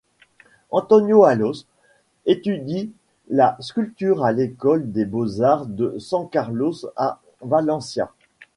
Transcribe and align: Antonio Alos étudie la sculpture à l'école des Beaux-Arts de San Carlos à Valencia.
Antonio 0.71 1.25
Alos 1.25 1.67
étudie 2.25 2.89
la 3.29 3.55
sculpture 3.59 4.23
à 4.25 4.31
l'école 4.31 4.91
des 4.91 5.05
Beaux-Arts 5.05 5.67
de 5.67 5.99
San 5.99 6.27
Carlos 6.27 6.73
à 6.95 7.19
Valencia. 7.43 8.11